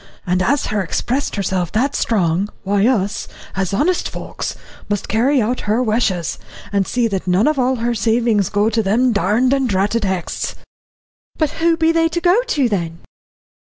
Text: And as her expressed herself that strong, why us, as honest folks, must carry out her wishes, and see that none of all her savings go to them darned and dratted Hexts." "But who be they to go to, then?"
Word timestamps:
And 0.25 0.41
as 0.41 0.65
her 0.65 0.81
expressed 0.81 1.35
herself 1.35 1.71
that 1.73 1.93
strong, 1.95 2.49
why 2.63 2.87
us, 2.87 3.27
as 3.55 3.71
honest 3.71 4.09
folks, 4.09 4.55
must 4.89 5.07
carry 5.07 5.39
out 5.39 5.59
her 5.69 5.83
wishes, 5.83 6.39
and 6.73 6.87
see 6.87 7.07
that 7.07 7.27
none 7.27 7.47
of 7.47 7.59
all 7.59 7.75
her 7.75 7.93
savings 7.93 8.49
go 8.49 8.67
to 8.71 8.81
them 8.81 9.13
darned 9.13 9.53
and 9.53 9.69
dratted 9.69 10.01
Hexts." 10.03 10.55
"But 11.37 11.51
who 11.61 11.77
be 11.77 11.91
they 11.91 12.09
to 12.09 12.19
go 12.19 12.41
to, 12.41 12.67
then?" 12.67 13.01